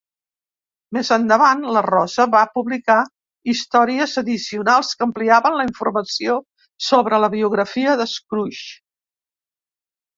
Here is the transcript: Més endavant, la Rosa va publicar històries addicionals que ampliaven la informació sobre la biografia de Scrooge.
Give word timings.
Més 0.95 1.11
endavant, 1.15 1.61
la 1.75 1.83
Rosa 1.87 2.25
va 2.37 2.41
publicar 2.55 2.97
històries 3.55 4.17
addicionals 4.23 4.91
que 4.97 5.09
ampliaven 5.09 5.61
la 5.61 5.69
informació 5.71 6.41
sobre 6.91 7.23
la 7.27 7.33
biografia 7.39 7.99
de 8.05 8.13
Scrooge. 8.19 8.69